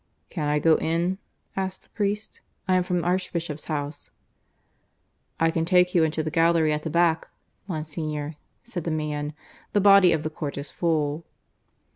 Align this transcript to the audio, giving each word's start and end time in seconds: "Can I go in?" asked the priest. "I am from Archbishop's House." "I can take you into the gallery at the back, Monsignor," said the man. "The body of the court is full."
"Can 0.31 0.47
I 0.49 0.57
go 0.57 0.77
in?" 0.77 1.19
asked 1.55 1.83
the 1.83 1.89
priest. 1.89 2.41
"I 2.67 2.73
am 2.73 2.81
from 2.81 3.05
Archbishop's 3.05 3.65
House." 3.65 4.09
"I 5.39 5.51
can 5.51 5.63
take 5.63 5.93
you 5.93 6.03
into 6.03 6.23
the 6.23 6.31
gallery 6.31 6.73
at 6.73 6.81
the 6.81 6.89
back, 6.89 7.27
Monsignor," 7.67 8.35
said 8.63 8.83
the 8.83 8.89
man. 8.89 9.33
"The 9.73 9.81
body 9.81 10.11
of 10.11 10.23
the 10.23 10.31
court 10.31 10.57
is 10.57 10.71
full." 10.71 11.23